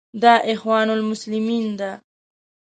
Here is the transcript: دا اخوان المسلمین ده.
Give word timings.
دا 0.21 0.33
اخوان 0.53 0.87
المسلمین 0.97 1.65
ده. 1.79 1.91